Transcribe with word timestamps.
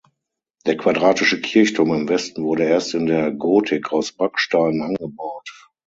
Der 0.65 0.77
quadratische 0.77 1.39
Kirchturm 1.39 1.93
im 1.93 2.09
Westen 2.09 2.43
wurde 2.43 2.63
erst 2.63 2.95
in 2.95 3.05
der 3.05 3.29
Gotik 3.31 3.93
aus 3.93 4.11
Backsteinen 4.11 4.81
angebaut. 4.81 5.51